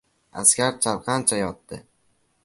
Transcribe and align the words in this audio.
Askar 0.43 0.71
chalqancha 0.85 1.37
yotdi. 1.43 1.79